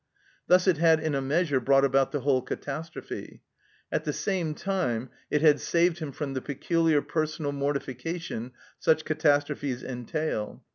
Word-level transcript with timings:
Thus 0.47 0.65
it 0.67 0.77
had 0.77 0.99
in 0.99 1.13
a 1.13 1.21
measure 1.21 1.59
brought 1.59 1.85
about 1.85 2.11
the 2.11 2.21
whole 2.21 2.41
catastrophe. 2.41 3.43
At 3.91 4.03
the 4.03 4.11
same 4.13 4.55
time 4.55 5.11
it 5.29 5.41
had 5.43 5.59
saved 5.59 5.99
him 5.99 6.11
from 6.11 6.33
the 6.33 6.41
peculiar 6.41 7.03
personal 7.03 7.51
mortification 7.51 8.53
such 8.79 9.05
catastrophes 9.05 9.83
entail. 9.83 10.63